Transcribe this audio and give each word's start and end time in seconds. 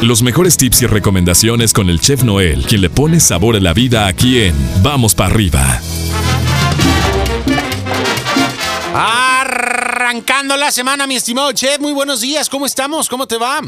Los 0.00 0.22
mejores 0.22 0.56
tips 0.56 0.82
y 0.82 0.86
recomendaciones 0.86 1.72
con 1.72 1.90
el 1.90 1.98
chef 1.98 2.22
Noel, 2.22 2.64
quien 2.68 2.82
le 2.82 2.88
pone 2.88 3.18
sabor 3.18 3.56
a 3.56 3.60
la 3.60 3.72
vida 3.74 4.06
aquí 4.06 4.42
en 4.42 4.54
Vamos 4.80 5.12
para 5.12 5.34
arriba. 5.34 5.80
Arrancando 8.94 10.56
la 10.56 10.70
semana, 10.70 11.08
mi 11.08 11.16
estimado 11.16 11.50
chef, 11.50 11.80
muy 11.80 11.92
buenos 11.92 12.20
días, 12.20 12.48
¿cómo 12.48 12.64
estamos? 12.64 13.08
¿Cómo 13.08 13.26
te 13.26 13.38
va? 13.38 13.60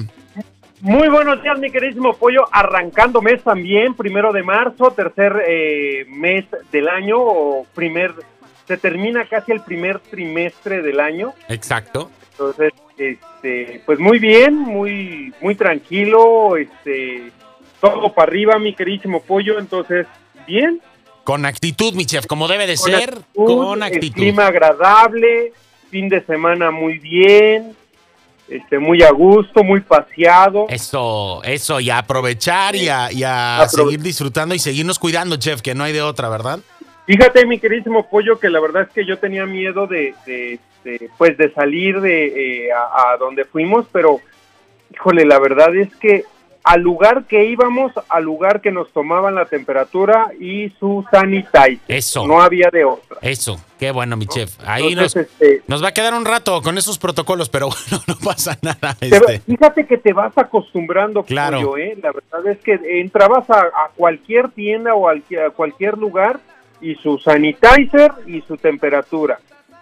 Muy 0.80 1.08
buenos 1.08 1.42
días, 1.42 1.58
mi 1.58 1.68
queridísimo 1.68 2.16
pollo. 2.16 2.44
Arrancando 2.52 3.20
mes 3.20 3.42
también, 3.42 3.94
primero 3.94 4.32
de 4.32 4.44
marzo, 4.44 4.92
tercer 4.92 5.32
eh, 5.48 6.06
mes 6.08 6.44
del 6.70 6.88
año, 6.88 7.18
o 7.18 7.66
primer, 7.74 8.14
se 8.68 8.76
termina 8.76 9.28
casi 9.28 9.50
el 9.50 9.62
primer 9.62 9.98
trimestre 9.98 10.80
del 10.80 11.00
año. 11.00 11.34
Exacto. 11.48 12.08
Entonces, 12.30 12.72
este, 13.00 13.82
pues 13.86 13.98
muy 13.98 14.18
bien, 14.18 14.54
muy, 14.54 15.32
muy 15.40 15.54
tranquilo, 15.54 16.56
este, 16.56 17.32
todo 17.80 18.12
para 18.12 18.30
arriba, 18.30 18.58
mi 18.58 18.74
queridísimo 18.74 19.22
pollo. 19.22 19.58
Entonces, 19.58 20.06
bien. 20.46 20.80
Con 21.24 21.46
actitud, 21.46 21.94
mi 21.94 22.06
chef, 22.06 22.26
como 22.26 22.48
debe 22.48 22.66
de 22.66 22.76
ser, 22.76 23.18
con 23.34 23.82
actitud. 23.82 24.14
Clima 24.14 24.46
agradable, 24.46 25.52
fin 25.90 26.08
de 26.08 26.20
semana 26.22 26.70
muy 26.70 26.98
bien 26.98 27.76
este, 28.50 28.78
muy 28.78 29.02
a 29.02 29.12
gusto, 29.12 29.62
muy 29.62 29.80
paseado. 29.80 30.66
Eso, 30.68 31.40
eso, 31.44 31.80
y 31.80 31.88
a 31.88 31.98
aprovechar 31.98 32.74
y 32.74 32.88
a, 32.88 33.66
seguir 33.68 34.00
disfrutando 34.00 34.54
y 34.54 34.58
seguirnos 34.58 34.98
cuidando, 34.98 35.36
chef, 35.36 35.62
que 35.62 35.74
no 35.74 35.84
hay 35.84 35.92
de 35.92 36.02
otra, 36.02 36.28
¿verdad? 36.28 36.58
Fíjate, 37.06 37.46
mi 37.46 37.58
queridísimo 37.58 38.08
pollo, 38.08 38.38
que 38.38 38.50
la 38.50 38.60
verdad 38.60 38.82
es 38.82 38.88
que 38.90 39.06
yo 39.06 39.18
tenía 39.18 39.46
miedo 39.46 39.86
de, 39.86 40.58
pues, 41.18 41.36
de 41.36 41.52
salir 41.52 42.00
de 42.00 42.66
eh, 42.66 42.72
a, 42.72 43.12
a, 43.12 43.16
donde 43.16 43.44
fuimos, 43.44 43.86
pero, 43.92 44.20
híjole, 44.92 45.24
la 45.24 45.38
verdad 45.38 45.74
es 45.76 45.94
que 45.96 46.24
al 46.62 46.82
lugar 46.82 47.24
que 47.24 47.46
íbamos, 47.46 47.92
al 48.08 48.24
lugar 48.24 48.60
que 48.60 48.70
nos 48.70 48.92
tomaban 48.92 49.34
la 49.34 49.46
temperatura 49.46 50.30
y 50.38 50.70
su 50.78 51.04
sanitizer. 51.10 51.80
Eso. 51.88 52.26
No 52.26 52.40
había 52.42 52.68
de 52.70 52.84
otra. 52.84 53.18
Eso, 53.22 53.58
qué 53.78 53.90
bueno, 53.90 54.16
mi 54.16 54.26
chef. 54.26 54.56
Ahí 54.66 54.94
nos, 54.94 55.16
este, 55.16 55.62
nos 55.66 55.82
va 55.82 55.88
a 55.88 55.92
quedar 55.92 56.14
un 56.14 56.24
rato 56.24 56.60
con 56.60 56.76
esos 56.76 56.98
protocolos, 56.98 57.48
pero 57.48 57.68
bueno, 57.90 58.04
no 58.06 58.16
pasa 58.22 58.58
nada. 58.62 58.96
Este. 59.00 59.40
Fíjate 59.40 59.86
que 59.86 59.98
te 59.98 60.12
vas 60.12 60.36
acostumbrando, 60.36 61.22
claro. 61.22 61.78
¿eh? 61.78 61.96
La 62.02 62.12
verdad 62.12 62.52
es 62.52 62.58
que 62.58 62.78
entrabas 63.00 63.48
a, 63.48 63.60
a 63.60 63.90
cualquier 63.96 64.50
tienda 64.50 64.94
o 64.94 65.08
a 65.08 65.14
cualquier 65.56 65.96
lugar 65.96 66.40
y 66.82 66.94
su 66.96 67.18
sanitizer 67.18 68.12
y 68.26 68.42
su 68.42 68.56
temperatura 68.56 69.38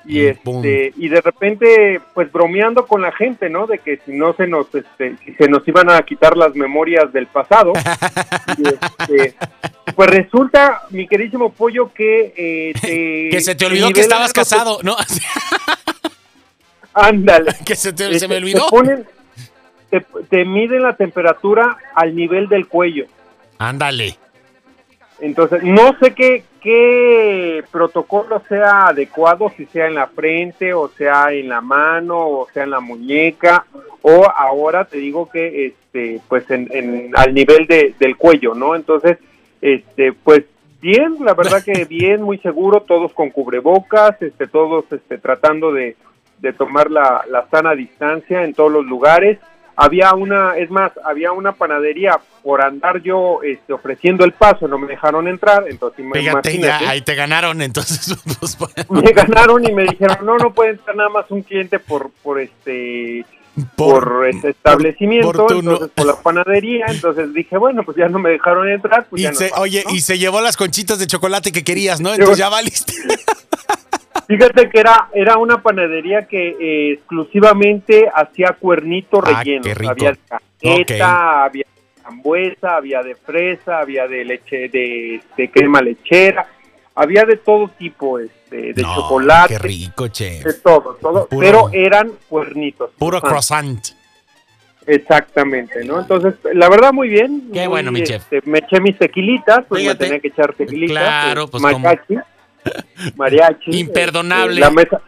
y 0.08 0.24
este 0.24 0.94
y 0.96 1.08
de 1.08 1.20
repente 1.20 2.00
pues 2.14 2.32
bromeando 2.32 2.86
con 2.86 3.02
la 3.02 3.12
gente 3.12 3.50
no 3.50 3.66
de 3.66 3.78
que 3.78 3.98
si 4.06 4.12
no 4.12 4.32
se 4.32 4.46
nos 4.46 4.74
este 4.74 5.16
si 5.22 5.34
se 5.34 5.48
nos 5.48 5.68
iban 5.68 5.90
a 5.90 6.00
quitar 6.00 6.34
las 6.36 6.54
memorias 6.54 7.12
del 7.12 7.26
pasado. 7.26 7.72
Este, 8.58 9.34
pues 9.94 10.10
resulta 10.10 10.82
mi 10.90 11.06
queridísimo 11.06 11.52
pollo 11.52 11.92
que 11.92 12.32
eh, 12.36 12.72
que 13.30 13.40
se 13.40 13.54
te 13.54 13.66
olvidó 13.66 13.90
que 13.90 14.00
estabas 14.00 14.32
casado 14.32 14.78
no 14.82 14.96
ándale. 16.94 17.52
Que 17.64 17.76
se, 17.76 17.92
te, 17.92 18.18
se 18.18 18.26
me 18.26 18.36
olvidó 18.36 18.64
te, 18.64 18.70
ponen, 18.70 19.06
te, 19.90 20.04
te 20.28 20.44
miden 20.44 20.82
la 20.82 20.96
temperatura 20.96 21.76
al 21.94 22.16
nivel 22.16 22.48
del 22.48 22.66
cuello. 22.66 23.06
Ándale. 23.58 24.18
Entonces, 25.20 25.62
no 25.62 25.96
sé 26.00 26.14
qué, 26.14 26.44
qué 26.68 27.64
protocolo 27.72 28.42
sea 28.46 28.88
adecuado, 28.88 29.50
si 29.56 29.64
sea 29.64 29.86
en 29.86 29.94
la 29.94 30.08
frente, 30.08 30.74
o 30.74 30.88
sea 30.88 31.32
en 31.32 31.48
la 31.48 31.62
mano, 31.62 32.28
o 32.28 32.46
sea 32.52 32.64
en 32.64 32.70
la 32.72 32.80
muñeca, 32.80 33.64
o 34.02 34.26
ahora 34.36 34.84
te 34.84 34.98
digo 34.98 35.30
que, 35.30 35.64
este, 35.64 36.20
pues 36.28 36.50
en, 36.50 36.68
en 36.70 37.10
al 37.16 37.32
nivel 37.32 37.66
de, 37.66 37.94
del 37.98 38.18
cuello, 38.18 38.54
¿no? 38.54 38.76
Entonces, 38.76 39.16
este, 39.62 40.12
pues 40.12 40.44
bien, 40.82 41.16
la 41.24 41.32
verdad 41.32 41.64
que 41.64 41.84
bien, 41.88 42.20
muy 42.20 42.36
seguro, 42.36 42.82
todos 42.82 43.14
con 43.14 43.30
cubrebocas, 43.30 44.20
este, 44.20 44.46
todos, 44.46 44.84
este, 44.92 45.16
tratando 45.16 45.72
de, 45.72 45.96
de 46.40 46.52
tomar 46.52 46.90
la, 46.90 47.24
la 47.30 47.48
sana 47.48 47.74
distancia 47.74 48.44
en 48.44 48.52
todos 48.52 48.70
los 48.70 48.84
lugares 48.84 49.38
había 49.80 50.12
una, 50.12 50.56
es 50.56 50.70
más, 50.70 50.90
había 51.04 51.30
una 51.30 51.52
panadería 51.52 52.18
por 52.42 52.60
andar 52.62 53.00
yo 53.00 53.38
este, 53.44 53.72
ofreciendo 53.72 54.24
el 54.24 54.32
paso, 54.32 54.66
no 54.66 54.76
me 54.76 54.88
dejaron 54.88 55.28
entrar, 55.28 55.66
entonces 55.68 56.04
ya, 56.60 56.78
ahí 56.88 57.00
te 57.02 57.14
ganaron, 57.14 57.62
entonces 57.62 58.16
pues, 58.58 58.58
me 58.90 59.12
ganaron 59.12 59.64
y 59.64 59.72
me 59.72 59.84
dijeron, 59.84 60.18
no, 60.24 60.36
no 60.36 60.52
puede 60.52 60.70
entrar 60.70 60.96
nada 60.96 61.10
más 61.10 61.30
un 61.30 61.42
cliente 61.42 61.78
por, 61.78 62.10
por 62.24 62.40
este 62.40 63.24
por, 63.76 64.26
este 64.28 64.50
establecimiento, 64.50 65.46
por, 65.46 65.52
entonces 65.52 65.90
por 65.94 66.06
la 66.06 66.16
panadería, 66.22 66.86
entonces 66.88 67.32
dije, 67.32 67.56
bueno, 67.56 67.84
pues 67.84 67.96
ya 67.96 68.08
no 68.08 68.18
me 68.18 68.30
dejaron 68.30 68.68
entrar. 68.68 69.06
Pues 69.08 69.20
y 69.20 69.22
ya 69.22 69.32
se, 69.32 69.50
no 69.50 69.58
oye, 69.58 69.84
y 69.92 70.00
se 70.00 70.18
llevó 70.18 70.40
las 70.40 70.56
conchitas 70.56 70.98
de 70.98 71.06
chocolate 71.06 71.52
que 71.52 71.62
querías, 71.62 72.00
¿no? 72.00 72.12
Entonces 72.12 72.38
ya 72.38 72.48
valiste. 72.48 72.94
Fíjate 74.28 74.68
que 74.68 74.78
era, 74.78 75.08
era 75.14 75.38
una 75.38 75.62
panadería 75.62 76.28
que 76.28 76.48
eh, 76.60 76.92
exclusivamente 76.92 78.08
hacía 78.14 78.52
cuernito 78.60 79.20
Ah, 79.24 79.42
relleno. 79.42 79.62
qué 79.62 79.74
rico. 79.74 79.90
Había 79.90 80.10
de 80.12 80.18
cajeta, 80.28 81.44
había 81.44 81.64
de 81.64 82.02
frambuesa, 82.02 82.76
había 82.76 83.02
de 83.02 83.14
fresa, 83.16 83.78
había 83.80 84.06
de 84.06 84.24
leche, 84.26 84.68
de, 84.68 85.20
de 85.36 85.50
crema 85.50 85.80
lechera, 85.80 86.46
había 86.94 87.24
de 87.24 87.36
todo 87.36 87.68
tipo, 87.78 88.18
este, 88.18 88.74
de 88.74 88.82
No, 88.82 88.94
chocolate, 88.94 89.54
Qué 89.54 89.58
rico, 89.60 90.08
chef. 90.08 90.44
de 90.44 90.52
todo, 90.54 90.98
todo, 91.00 91.26
Puro- 91.26 91.40
pero 91.40 91.70
eran 91.72 92.10
cuernitos. 92.28 92.90
Puro 92.98 93.22
croissant. 93.22 93.80
Exactamente, 94.86 95.84
¿no? 95.84 96.00
Entonces, 96.00 96.34
la 96.54 96.68
verdad, 96.68 96.92
muy 96.92 97.08
bien. 97.08 97.50
Qué 97.52 97.60
muy, 97.60 97.68
bueno, 97.68 97.92
mi 97.92 98.02
chef. 98.02 98.22
este, 98.30 98.40
Me 98.50 98.58
eché 98.58 98.80
mis 98.80 98.96
tequilitas, 98.98 99.60
pues 99.68 99.82
Fíjate. 99.82 99.98
me 100.04 100.06
tenía 100.06 100.20
que 100.20 100.28
echar 100.28 100.54
tequilitas. 100.54 100.96
Claro, 100.96 101.42
eh, 101.44 101.48
pues, 101.50 101.62
mariachi. 101.62 102.14
Mariachi. 103.16 103.78
Imperdonable. 103.78 104.54
este, 104.54 104.60
la 104.60 104.70
mesa. 104.70 105.00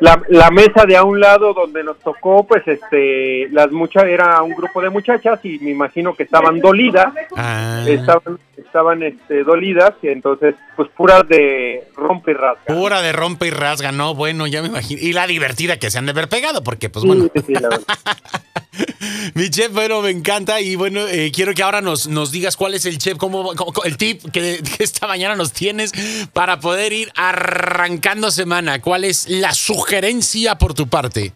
La, 0.00 0.22
la 0.28 0.50
mesa 0.52 0.84
de 0.86 0.96
a 0.96 1.02
un 1.02 1.18
lado 1.18 1.52
donde 1.54 1.82
nos 1.82 1.98
tocó, 1.98 2.46
pues, 2.46 2.62
este, 2.68 3.48
las 3.50 3.72
muchas, 3.72 4.04
era 4.04 4.40
un 4.44 4.52
grupo 4.54 4.80
de 4.80 4.90
muchachas 4.90 5.40
y 5.44 5.58
me 5.58 5.70
imagino 5.70 6.14
que 6.14 6.22
estaban 6.22 6.60
dolidas, 6.60 7.12
Ah, 7.34 7.84
estaban, 7.84 8.38
estaban, 8.56 9.02
este, 9.02 9.42
dolidas 9.42 9.94
y 10.00 10.06
entonces, 10.06 10.54
pues, 10.76 10.88
puras 10.96 11.26
de 11.26 11.82
rompe 11.96 12.30
y 12.30 12.34
rasga. 12.34 12.62
pura 12.72 13.02
de 13.02 13.10
rompe 13.10 13.48
y 13.48 13.50
rasga, 13.50 13.90
no, 13.90 14.14
bueno, 14.14 14.46
ya 14.46 14.62
me 14.62 14.68
imagino. 14.68 15.00
Y 15.02 15.12
la 15.14 15.26
divertida 15.26 15.78
que 15.80 15.90
se 15.90 15.98
han 15.98 16.06
de 16.06 16.12
haber 16.12 16.28
pegado, 16.28 16.62
porque 16.62 16.88
pues 16.88 17.04
bueno. 17.04 17.28
Sí, 17.34 17.42
sí, 17.44 17.54
la 17.54 17.68
verdad. 17.68 17.82
Mi 19.34 19.50
chef, 19.50 19.72
bueno, 19.72 20.00
me 20.02 20.10
encanta 20.10 20.60
y 20.60 20.76
bueno, 20.76 21.06
eh, 21.06 21.30
quiero 21.34 21.54
que 21.54 21.62
ahora 21.62 21.80
nos, 21.80 22.08
nos 22.08 22.30
digas 22.32 22.56
cuál 22.56 22.74
es 22.74 22.86
el 22.86 22.98
chef, 22.98 23.16
cómo, 23.18 23.54
cómo- 23.54 23.84
el 23.84 23.96
tip 23.96 24.22
que, 24.32 24.60
que 24.78 24.84
esta 24.84 25.06
mañana 25.06 25.36
nos 25.36 25.52
tienes 25.52 25.92
para 26.32 26.60
poder 26.60 26.92
ir 26.92 27.10
arrancando 27.14 28.30
semana. 28.30 28.80
¿Cuál 28.80 29.04
es 29.04 29.28
la 29.28 29.52
sugerencia 29.52 30.56
por 30.56 30.74
tu 30.74 30.86
parte? 30.88 31.32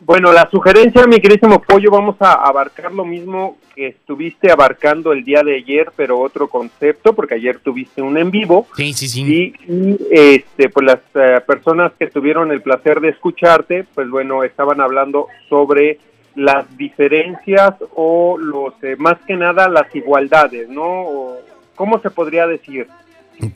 Bueno, 0.00 0.32
la 0.32 0.48
sugerencia, 0.50 1.06
mi 1.06 1.18
queridísimo 1.18 1.62
pollo, 1.62 1.90
vamos 1.90 2.16
a 2.20 2.34
abarcar 2.34 2.92
lo 2.92 3.06
mismo 3.06 3.56
que 3.74 3.88
estuviste 3.88 4.50
abarcando 4.52 5.12
el 5.12 5.24
día 5.24 5.42
de 5.42 5.56
ayer, 5.56 5.92
pero 5.96 6.20
otro 6.20 6.48
concepto, 6.48 7.14
porque 7.14 7.34
ayer 7.36 7.58
tuviste 7.58 8.02
un 8.02 8.18
en 8.18 8.30
vivo. 8.30 8.66
Sí, 8.76 8.92
sí, 8.92 9.08
sí. 9.08 9.22
Y, 9.22 9.72
y, 9.72 9.96
este, 10.10 10.68
pues 10.68 10.84
las 10.86 10.98
eh, 11.14 11.40
personas 11.46 11.92
que 11.98 12.08
tuvieron 12.08 12.52
el 12.52 12.60
placer 12.60 13.00
de 13.00 13.08
escucharte, 13.10 13.84
pues 13.94 14.10
bueno, 14.10 14.44
estaban 14.44 14.80
hablando 14.80 15.28
sobre 15.48 15.98
las 16.34 16.64
diferencias 16.76 17.74
o 17.94 18.36
los, 18.38 18.74
eh, 18.82 18.96
más 18.98 19.16
que 19.26 19.34
nada, 19.34 19.68
las 19.68 19.94
igualdades, 19.94 20.68
¿no? 20.68 20.82
O, 20.84 21.38
¿Cómo 21.76 21.98
se 22.00 22.10
podría 22.10 22.46
decir? 22.46 22.86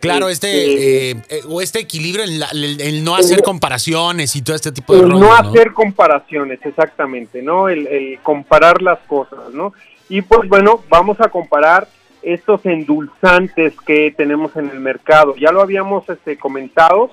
Claro, 0.00 0.28
este, 0.28 0.48
Este- 0.72 1.10
eh, 1.10 1.16
eh, 1.28 1.40
o 1.48 1.60
este 1.60 1.78
equilibrio 1.78 2.24
en 2.24 2.40
la- 2.40 2.48
el, 2.52 2.80
el 2.80 3.04
no 3.04 3.14
hacer 3.14 3.42
comparaciones 3.42 4.34
y 4.34 4.42
todo 4.42 4.56
este 4.56 4.72
tipo 4.72 4.92
de 4.92 5.00
El 5.02 5.10
rollo, 5.12 5.20
no 5.26 5.34
hacer 5.34 5.72
comparaciones, 5.72 6.58
exactamente, 6.64 7.42
¿no? 7.42 7.68
El, 7.68 7.86
el 7.86 8.18
comparar 8.24 8.82
las 8.82 8.98
cosas, 9.06 9.52
¿no? 9.52 9.72
Y 10.08 10.22
pues 10.22 10.48
bueno, 10.48 10.82
vamos 10.88 11.20
a 11.20 11.28
comparar 11.28 11.86
estos 12.22 12.66
endulzantes 12.66 13.74
que 13.86 14.12
tenemos 14.16 14.56
en 14.56 14.68
el 14.70 14.80
mercado. 14.80 15.36
Ya 15.36 15.52
lo 15.52 15.60
habíamos 15.62 16.08
este, 16.08 16.36
comentado, 16.36 17.10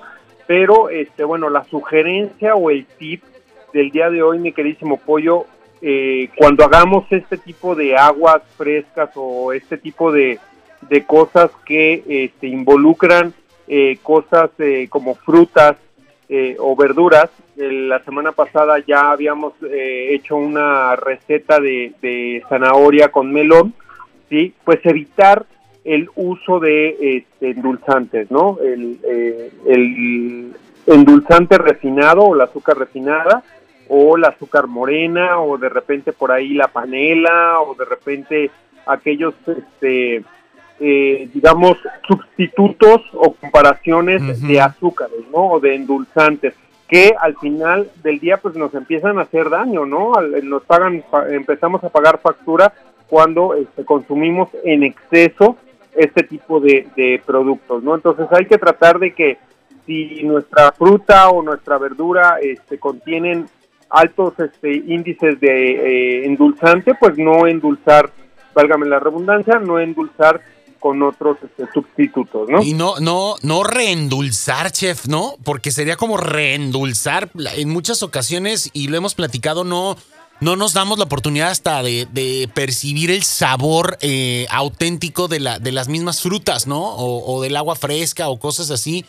pero 0.48 0.90
este, 0.90 1.22
bueno, 1.22 1.48
la 1.50 1.62
sugerencia 1.64 2.56
o 2.56 2.70
el 2.70 2.84
tip 2.98 3.22
del 3.72 3.90
día 3.92 4.10
de 4.10 4.22
hoy, 4.22 4.38
mi 4.40 4.52
queridísimo 4.52 4.96
pollo, 4.96 5.46
eh, 5.88 6.30
cuando 6.36 6.64
hagamos 6.64 7.04
este 7.10 7.36
tipo 7.36 7.76
de 7.76 7.96
aguas 7.96 8.42
frescas 8.56 9.10
o 9.14 9.52
este 9.52 9.78
tipo 9.78 10.10
de, 10.10 10.40
de 10.88 11.04
cosas 11.06 11.52
que 11.64 12.02
este, 12.08 12.48
involucran 12.48 13.32
eh, 13.68 13.96
cosas 14.02 14.50
eh, 14.58 14.88
como 14.90 15.14
frutas 15.14 15.76
eh, 16.28 16.56
o 16.58 16.74
verduras, 16.74 17.30
eh, 17.56 17.70
la 17.70 18.00
semana 18.00 18.32
pasada 18.32 18.80
ya 18.84 19.12
habíamos 19.12 19.52
eh, 19.62 20.08
hecho 20.12 20.34
una 20.34 20.96
receta 20.96 21.60
de, 21.60 21.92
de 22.02 22.42
zanahoria 22.48 23.12
con 23.12 23.32
melón, 23.32 23.72
¿sí? 24.28 24.54
Pues 24.64 24.80
evitar 24.82 25.46
el 25.84 26.10
uso 26.16 26.58
de 26.58 26.96
este, 27.18 27.50
endulzantes, 27.50 28.28
¿no? 28.28 28.58
El, 28.60 28.98
eh, 29.04 29.52
el 29.68 30.52
endulzante 30.88 31.58
refinado 31.58 32.24
o 32.24 32.34
la 32.34 32.44
azúcar 32.44 32.76
refinada, 32.76 33.44
o 33.88 34.16
la 34.16 34.28
azúcar 34.28 34.66
morena 34.66 35.40
o 35.40 35.58
de 35.58 35.68
repente 35.68 36.12
por 36.12 36.32
ahí 36.32 36.54
la 36.54 36.68
panela 36.68 37.60
o 37.60 37.74
de 37.74 37.84
repente 37.84 38.50
aquellos 38.86 39.34
este 39.46 40.24
eh, 40.78 41.28
digamos 41.32 41.78
sustitutos 42.06 43.02
o 43.14 43.32
comparaciones 43.32 44.42
de 44.46 44.60
azúcares 44.60 45.28
no 45.32 45.46
o 45.52 45.60
de 45.60 45.74
endulzantes 45.74 46.54
que 46.88 47.14
al 47.18 47.36
final 47.36 47.90
del 48.02 48.20
día 48.20 48.36
pues 48.36 48.54
nos 48.56 48.74
empiezan 48.74 49.18
a 49.18 49.22
hacer 49.22 49.50
daño 49.50 49.86
no 49.86 50.12
nos 50.42 50.62
pagan 50.64 51.02
empezamos 51.30 51.82
a 51.84 51.88
pagar 51.88 52.20
factura 52.20 52.72
cuando 53.08 53.54
este, 53.54 53.84
consumimos 53.84 54.48
en 54.64 54.82
exceso 54.82 55.56
este 55.94 56.24
tipo 56.24 56.60
de, 56.60 56.86
de 56.96 57.22
productos 57.24 57.82
no 57.82 57.94
entonces 57.94 58.26
hay 58.30 58.46
que 58.46 58.58
tratar 58.58 58.98
de 58.98 59.14
que 59.14 59.38
si 59.86 60.22
nuestra 60.24 60.72
fruta 60.72 61.28
o 61.30 61.42
nuestra 61.42 61.78
verdura 61.78 62.38
este, 62.42 62.78
contienen 62.78 63.46
altos 63.90 64.34
este, 64.38 64.74
índices 64.74 65.40
de 65.40 65.70
eh, 65.70 66.26
endulzante, 66.26 66.94
pues 66.98 67.16
no 67.18 67.46
endulzar, 67.46 68.12
válgame 68.54 68.86
la 68.86 68.98
redundancia, 68.98 69.58
no 69.58 69.78
endulzar 69.78 70.40
con 70.78 71.02
otros 71.02 71.38
este, 71.42 71.64
sustitutos, 71.72 72.48
¿no? 72.48 72.62
Y 72.62 72.74
no, 72.74 73.00
no, 73.00 73.36
no 73.42 73.64
reendulzar, 73.64 74.70
chef, 74.70 75.06
¿no? 75.06 75.34
Porque 75.44 75.70
sería 75.70 75.96
como 75.96 76.16
reendulzar 76.16 77.30
en 77.56 77.68
muchas 77.70 78.02
ocasiones, 78.02 78.70
y 78.72 78.88
lo 78.88 78.96
hemos 78.96 79.14
platicado, 79.14 79.64
no, 79.64 79.96
no 80.40 80.56
nos 80.56 80.74
damos 80.74 80.98
la 80.98 81.04
oportunidad 81.04 81.50
hasta 81.50 81.82
de, 81.82 82.48
percibir 82.54 83.10
el 83.10 83.22
sabor 83.22 83.96
eh, 84.00 84.46
auténtico 84.50 85.28
de, 85.28 85.40
la, 85.40 85.58
de 85.58 85.72
las 85.72 85.88
mismas 85.88 86.20
frutas, 86.20 86.66
¿no? 86.66 86.94
O, 86.96 87.42
del 87.42 87.56
agua 87.56 87.74
fresca 87.74 88.28
o 88.28 88.38
cosas 88.38 88.70
así. 88.70 89.04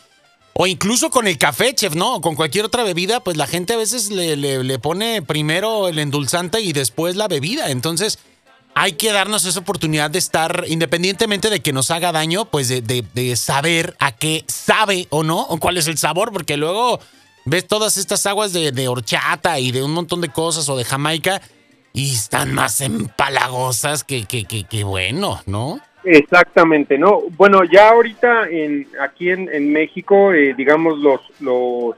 O 0.60 0.66
incluso 0.66 1.10
con 1.10 1.28
el 1.28 1.38
café, 1.38 1.72
chef, 1.72 1.94
¿no? 1.94 2.16
O 2.16 2.20
con 2.20 2.34
cualquier 2.34 2.64
otra 2.64 2.82
bebida, 2.82 3.20
pues 3.20 3.36
la 3.36 3.46
gente 3.46 3.74
a 3.74 3.76
veces 3.76 4.10
le, 4.10 4.36
le, 4.36 4.78
pone 4.80 5.22
primero 5.22 5.86
el 5.86 6.00
endulzante 6.00 6.60
y 6.60 6.72
después 6.72 7.14
la 7.14 7.28
bebida. 7.28 7.70
Entonces, 7.70 8.18
hay 8.74 8.94
que 8.94 9.12
darnos 9.12 9.44
esa 9.44 9.60
oportunidad 9.60 10.10
de 10.10 10.18
estar, 10.18 10.64
independientemente 10.66 11.48
de 11.48 11.60
que 11.60 11.72
nos 11.72 11.92
haga 11.92 12.10
daño, 12.10 12.46
pues 12.46 12.66
de, 12.66 12.82
de, 12.82 13.36
saber 13.36 13.94
a 14.00 14.10
qué 14.10 14.44
sabe 14.48 15.06
o 15.10 15.22
no, 15.22 15.42
o 15.42 15.58
cuál 15.58 15.76
es 15.76 15.86
el 15.86 15.96
sabor, 15.96 16.32
porque 16.32 16.56
luego 16.56 16.98
ves 17.44 17.68
todas 17.68 17.96
estas 17.96 18.26
aguas 18.26 18.52
de, 18.52 18.72
de 18.72 18.88
horchata 18.88 19.60
y 19.60 19.70
de 19.70 19.84
un 19.84 19.92
montón 19.92 20.20
de 20.20 20.28
cosas 20.28 20.68
o 20.68 20.76
de 20.76 20.84
Jamaica 20.84 21.40
y 21.92 22.12
están 22.12 22.52
más 22.52 22.80
empalagosas 22.80 24.02
que, 24.02 24.24
que, 24.24 24.44
que, 24.44 24.64
que 24.64 24.82
bueno, 24.82 25.40
¿no? 25.46 25.80
Exactamente, 26.10 26.96
¿no? 26.96 27.20
Bueno, 27.36 27.64
ya 27.64 27.90
ahorita 27.90 28.48
en, 28.48 28.86
aquí 28.98 29.28
en, 29.28 29.52
en 29.52 29.70
México, 29.70 30.32
eh, 30.32 30.54
digamos, 30.56 30.98
los, 30.98 31.20
los, 31.40 31.96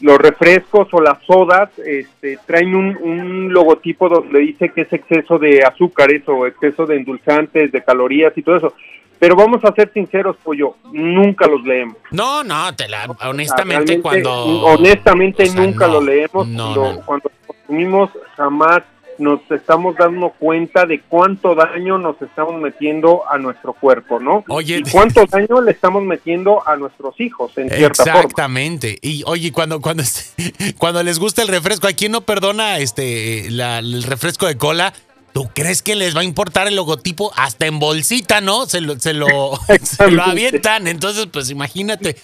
los 0.00 0.18
refrescos 0.18 0.88
o 0.92 1.02
las 1.02 1.22
sodas 1.24 1.68
este, 1.84 2.38
traen 2.46 2.74
un, 2.74 2.96
un 2.96 3.52
logotipo 3.52 4.08
donde 4.08 4.38
dice 4.40 4.70
que 4.70 4.82
es 4.82 4.92
exceso 4.92 5.38
de 5.38 5.62
azúcares 5.62 6.22
o 6.26 6.46
exceso 6.46 6.86
de 6.86 6.96
endulzantes, 6.96 7.70
de 7.72 7.84
calorías 7.84 8.32
y 8.36 8.42
todo 8.42 8.56
eso. 8.56 8.74
Pero 9.18 9.36
vamos 9.36 9.62
a 9.64 9.72
ser 9.72 9.92
sinceros, 9.92 10.36
pollo, 10.42 10.76
nunca 10.92 11.46
los 11.46 11.62
leemos. 11.62 11.96
No, 12.10 12.42
no, 12.42 12.74
te 12.74 12.88
la, 12.88 13.06
honestamente 13.26 14.00
cuando... 14.00 14.32
Honestamente 14.34 15.48
nunca 15.50 15.86
lo 15.88 16.00
leemos. 16.00 16.48
No, 16.48 17.00
cuando 17.04 17.30
consumimos 17.46 18.10
jamás 18.34 18.82
nos 19.18 19.40
estamos 19.50 19.96
dando 19.96 20.30
cuenta 20.38 20.86
de 20.86 21.00
cuánto 21.00 21.54
daño 21.54 21.98
nos 21.98 22.20
estamos 22.22 22.60
metiendo 22.60 23.22
a 23.28 23.38
nuestro 23.38 23.72
cuerpo, 23.72 24.20
¿no? 24.20 24.44
Oye, 24.48 24.82
y 24.84 24.90
cuánto 24.90 25.24
daño 25.26 25.60
le 25.60 25.72
estamos 25.72 26.02
metiendo 26.02 26.66
a 26.66 26.76
nuestros 26.76 27.20
hijos, 27.20 27.52
en 27.56 27.70
cierta 27.70 28.04
forma. 28.04 28.20
Exactamente. 28.20 28.98
Y 29.02 29.22
oye, 29.26 29.52
cuando, 29.52 29.80
cuando, 29.80 30.02
cuando 30.78 31.02
les 31.02 31.18
gusta 31.18 31.42
el 31.42 31.48
refresco, 31.48 31.86
¿a 31.86 31.92
quién 31.92 32.12
no 32.12 32.22
perdona 32.22 32.78
este 32.78 33.46
el 33.46 34.02
refresco 34.02 34.46
de 34.46 34.56
cola? 34.56 34.92
¿Tú 35.32 35.50
crees 35.54 35.82
que 35.82 35.94
les 35.96 36.16
va 36.16 36.20
a 36.20 36.24
importar 36.24 36.66
el 36.66 36.76
logotipo 36.76 37.30
hasta 37.36 37.66
en 37.66 37.78
bolsita, 37.78 38.40
no? 38.40 38.66
Se 38.66 38.80
lo, 38.80 38.98
se 38.98 39.12
lo, 39.12 39.52
se 39.82 40.10
lo 40.10 40.22
avientan. 40.22 40.86
Entonces, 40.86 41.26
pues 41.30 41.50
imagínate. 41.50 42.16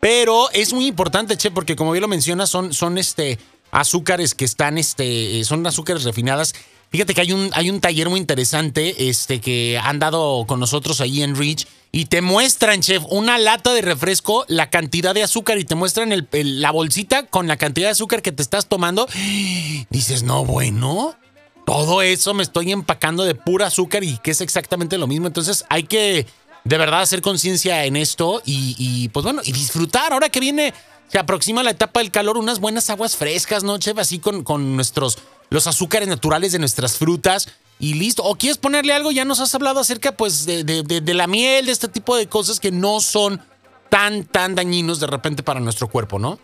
Pero 0.00 0.50
es 0.52 0.72
muy 0.72 0.86
importante, 0.86 1.36
Che, 1.36 1.50
porque 1.50 1.76
como 1.76 1.92
bien 1.92 2.02
lo 2.02 2.08
mencionas, 2.08 2.50
son, 2.50 2.72
son 2.72 2.98
este 2.98 3.38
azúcares 3.70 4.34
que 4.34 4.44
están, 4.44 4.78
este, 4.78 5.42
son 5.44 5.66
azúcares 5.66 6.04
refinadas. 6.04 6.54
Fíjate 6.90 7.14
que 7.14 7.20
hay 7.20 7.32
un, 7.32 7.50
hay 7.52 7.68
un 7.68 7.80
taller 7.80 8.08
muy 8.08 8.20
interesante 8.20 9.08
este, 9.08 9.40
que 9.40 9.78
han 9.82 9.98
dado 9.98 10.44
con 10.46 10.60
nosotros 10.60 11.00
ahí 11.00 11.22
en 11.22 11.36
Rich 11.36 11.66
y 11.92 12.06
te 12.06 12.20
muestran, 12.20 12.80
chef, 12.80 13.02
una 13.08 13.38
lata 13.38 13.72
de 13.72 13.80
refresco, 13.80 14.44
la 14.48 14.70
cantidad 14.70 15.14
de 15.14 15.22
azúcar 15.22 15.58
y 15.58 15.64
te 15.64 15.74
muestran 15.74 16.12
el, 16.12 16.28
la 16.60 16.70
bolsita 16.70 17.26
con 17.26 17.48
la 17.48 17.56
cantidad 17.56 17.88
de 17.88 17.92
azúcar 17.92 18.22
que 18.22 18.32
te 18.32 18.42
estás 18.42 18.66
tomando. 18.66 19.06
Dices, 19.90 20.22
no, 20.22 20.44
bueno, 20.44 21.16
todo 21.64 22.02
eso 22.02 22.34
me 22.34 22.42
estoy 22.42 22.70
empacando 22.70 23.24
de 23.24 23.34
pura 23.34 23.66
azúcar 23.66 24.04
y 24.04 24.18
que 24.18 24.30
es 24.30 24.40
exactamente 24.40 24.98
lo 24.98 25.06
mismo. 25.06 25.26
Entonces 25.26 25.64
hay 25.68 25.82
que 25.82 26.26
de 26.64 26.78
verdad 26.78 27.00
hacer 27.00 27.22
conciencia 27.22 27.84
en 27.84 27.96
esto 27.96 28.42
y, 28.44 29.08
pues 29.08 29.24
bueno, 29.24 29.40
y 29.44 29.52
disfrutar. 29.52 30.12
Ahora 30.12 30.28
que 30.28 30.40
viene 30.40 30.74
se 31.08 31.18
aproxima 31.18 31.62
la 31.62 31.70
etapa 31.70 32.00
del 32.00 32.10
calor, 32.10 32.36
unas 32.36 32.60
buenas 32.60 32.90
aguas 32.90 33.16
frescas, 33.16 33.64
¿no, 33.64 33.78
chef? 33.78 33.98
Así 33.98 34.18
con, 34.18 34.42
con 34.42 34.76
nuestros, 34.76 35.18
los 35.50 35.66
azúcares 35.66 36.08
naturales 36.08 36.52
de 36.52 36.58
nuestras 36.58 36.98
frutas 36.98 37.60
y 37.78 37.94
listo. 37.94 38.22
¿O 38.24 38.34
quieres 38.36 38.58
ponerle 38.58 38.92
algo? 38.92 39.12
Ya 39.12 39.24
nos 39.24 39.40
has 39.40 39.54
hablado 39.54 39.80
acerca, 39.80 40.12
pues, 40.12 40.46
de, 40.46 40.64
de, 40.64 41.14
la 41.14 41.26
miel, 41.26 41.66
de 41.66 41.72
este 41.72 41.88
tipo 41.88 42.16
de 42.16 42.26
cosas 42.26 42.60
que 42.60 42.72
no 42.72 43.00
son 43.00 43.40
tan, 43.88 44.24
tan 44.24 44.54
dañinos 44.54 45.00
de 45.00 45.06
repente 45.06 45.42
para 45.42 45.60
nuestro 45.60 45.88
cuerpo, 45.88 46.18
¿no? 46.18 46.38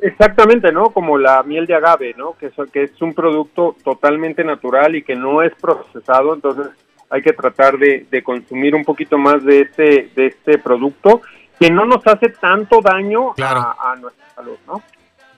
Exactamente, 0.00 0.70
¿no? 0.70 0.90
Como 0.90 1.18
la 1.18 1.42
miel 1.42 1.66
de 1.66 1.74
agave, 1.74 2.14
¿no? 2.16 2.36
Que 2.38 2.46
es, 2.46 2.52
que 2.72 2.84
es 2.84 3.02
un 3.02 3.14
producto 3.14 3.74
totalmente 3.82 4.44
natural 4.44 4.96
y 4.96 5.02
que 5.02 5.16
no 5.16 5.42
es 5.42 5.52
procesado, 5.60 6.34
entonces 6.34 6.66
hay 7.10 7.22
que 7.22 7.32
tratar 7.32 7.78
de, 7.78 8.06
de 8.10 8.22
consumir 8.22 8.74
un 8.74 8.84
poquito 8.84 9.18
más 9.18 9.42
de 9.44 9.60
este, 9.60 10.10
de 10.14 10.26
este 10.26 10.58
producto 10.58 11.22
que 11.58 11.70
no 11.70 11.84
nos 11.84 12.06
hace 12.06 12.28
tanto 12.30 12.80
daño 12.80 13.34
a, 13.38 13.94
nuestra 14.00 14.24
salud, 14.34 14.56
¿no? 14.66 14.82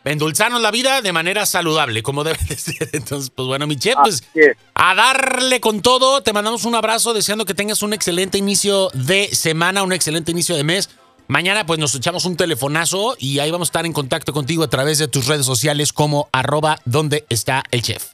Endulzarnos 0.05 0.63
la 0.63 0.71
vida 0.71 1.03
de 1.03 1.13
manera 1.13 1.45
saludable, 1.47 2.01
como 2.01 2.23
debe 2.23 2.39
de 2.49 2.57
ser. 2.57 2.91
Entonces, 2.93 3.31
pues 3.31 3.49
bueno, 3.49 3.67
mi 3.67 3.77
chef, 3.77 3.97
pues 4.01 4.23
a 4.75 4.95
darle 4.95 5.61
con 5.61 5.83
todo. 5.83 6.23
Te 6.23 6.33
mandamos 6.33 6.65
un 6.65 6.77
abrazo, 6.77 7.13
deseando 7.13 7.45
que 7.45 7.55
tengas 7.55 7.83
un 7.83 7.93
excelente 7.93 8.39
inicio 8.39 8.89
de 8.95 9.27
semana, 9.35 9.83
un 9.83 9.93
excelente 9.93 10.31
inicio 10.31 10.55
de 10.55 10.63
mes. 10.63 10.97
Mañana, 11.27 11.67
pues 11.67 11.81
nos 11.81 11.93
echamos 11.97 12.25
un 12.25 12.37
telefonazo 12.37 13.17
y 13.19 13.41
ahí 13.41 13.51
vamos 13.51 13.69
a 13.69 13.71
estar 13.71 13.85
en 13.85 13.93
contacto 13.93 14.33
contigo 14.33 14.63
a 14.63 14.71
través 14.71 14.99
de 14.99 15.09
tus 15.09 15.27
redes 15.27 15.45
sociales 15.45 15.93
como 15.93 16.29
arroba 16.31 16.79
donde 16.85 17.25
está 17.29 17.65
el 17.73 17.83
chef. 17.83 18.13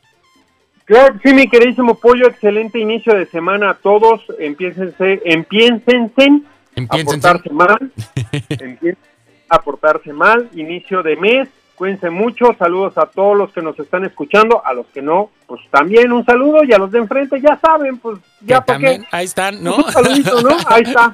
Claro, 0.86 1.14
sí, 1.22 1.34
mi 1.34 1.46
queridísimo 1.46 1.94
pollo, 1.94 2.26
excelente 2.26 2.78
inicio 2.78 3.14
de 3.14 3.26
semana 3.26 3.70
a 3.70 3.74
todos. 3.74 4.22
Empiénsense, 4.38 5.20
empiénsense 5.26 6.42
a 6.88 6.96
portarse 7.04 7.50
mal, 7.50 7.92
a 9.48 9.60
portarse 9.60 10.12
mal, 10.12 10.48
inicio 10.54 11.02
de 11.02 11.16
mes, 11.16 11.48
cuídense 11.74 12.10
mucho, 12.10 12.54
saludos 12.58 12.96
a 12.96 13.06
todos 13.06 13.36
los 13.36 13.52
que 13.52 13.60
nos 13.60 13.78
están 13.78 14.04
escuchando, 14.04 14.64
a 14.64 14.72
los 14.72 14.86
que 14.86 15.02
no, 15.02 15.30
pues 15.46 15.60
también 15.70 16.12
un 16.12 16.24
saludo 16.24 16.64
y 16.64 16.72
a 16.72 16.78
los 16.78 16.90
de 16.90 16.98
enfrente 16.98 17.40
ya 17.40 17.58
saben, 17.60 17.98
pues 17.98 18.18
ya 18.40 18.64
para 18.64 18.78
qué. 18.78 19.02
Ahí 19.10 19.24
están, 19.24 19.62
¿no? 19.62 19.76
Un 19.76 19.92
saludito, 19.92 20.40
¿no? 20.42 20.56
Ahí 20.66 20.82
está. 20.82 21.12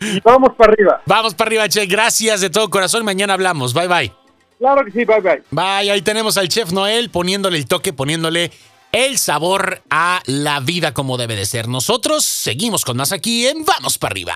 Y 0.00 0.20
vamos 0.20 0.54
para 0.54 0.72
arriba. 0.72 1.02
Vamos 1.06 1.34
para 1.34 1.48
arriba, 1.48 1.68
Che. 1.68 1.86
Gracias 1.86 2.40
de 2.40 2.50
todo 2.50 2.70
corazón. 2.70 3.04
Mañana 3.04 3.34
hablamos. 3.34 3.74
Bye, 3.74 3.88
bye. 3.88 4.12
Claro 4.58 4.84
que 4.84 4.90
sí, 4.90 5.04
bye, 5.04 5.20
bye. 5.20 5.42
Bye, 5.50 5.90
ahí 5.90 6.02
tenemos 6.02 6.38
al 6.38 6.48
chef 6.48 6.72
Noel 6.72 7.10
poniéndole 7.10 7.58
el 7.58 7.66
toque, 7.66 7.92
poniéndole 7.92 8.50
el 8.92 9.18
sabor 9.18 9.82
a 9.90 10.22
la 10.24 10.60
vida 10.60 10.94
como 10.94 11.18
debe 11.18 11.36
de 11.36 11.44
ser. 11.44 11.68
Nosotros 11.68 12.24
seguimos 12.24 12.84
con 12.84 12.96
más 12.96 13.12
aquí 13.12 13.46
en 13.46 13.64
Vamos 13.64 13.98
para 13.98 14.12
arriba. 14.12 14.34